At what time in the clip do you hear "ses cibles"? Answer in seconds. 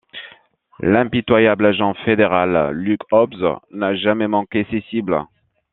4.71-5.25